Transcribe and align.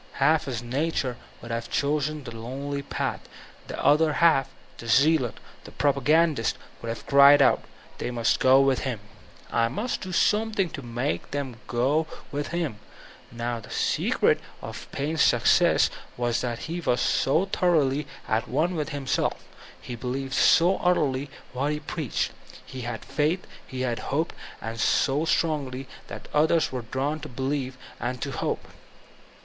Half 0.13 0.45
his 0.45 0.63
nature 0.63 1.15
would 1.43 1.51
have 1.51 1.69
chosen 1.69 2.23
the 2.23 2.31
tonely 2.31 2.81
path; 2.81 3.29
the 3.67 3.77
other 3.85 4.13
half, 4.13 4.49
the 4.79 4.87
zealot, 4.87 5.39
the 5.63 5.69
propagandist, 5.71 6.57
would 6.81 6.89
have 6.89 7.05
cried 7.05 7.39
out, 7.39 7.61
they 7.99 8.09
must 8.09 8.39
go 8.39 8.65
widi 8.65 8.93
me; 8.95 8.99
I 9.51 9.67
must 9.67 10.01
do 10.01 10.11
something 10.11 10.71
to 10.71 10.81
make 10.81 11.29
them 11.29 11.57
go 11.67 12.07
with 12.31 12.51
me. 12.51 12.73
Now 13.31 13.59
the 13.59 13.69
secret 13.69 14.39
of 14.59 14.91
Paine's 14.91 15.21
success 15.21 15.91
was 16.17 16.41
that 16.41 16.61
he 16.65 16.79
was 16.81 16.99
so 16.99 17.45
thoroughly 17.45 18.07
at 18.27 18.47
one 18.47 18.73
with 18.73 18.89
himself, 18.89 19.43
he 19.79 19.95
believed 19.95 20.33
so 20.33 20.77
utterly 20.77 21.29
what 21.53 21.73
he 21.73 21.79
preached, 21.79 22.31
he 22.65 22.81
had 22.81 23.05
faith, 23.05 23.45
he 23.67 23.83
hoped, 23.83 24.33
and 24.63 24.79
so 24.79 25.25
strongly 25.25 25.87
tfial 26.09 26.23
others 26.33 26.71
were 26.71 26.81
drawn 26.81 27.19
to 27.19 27.29
believe 27.29 27.77
and 27.99 28.19
to 28.23 28.31
hope. 28.31 28.67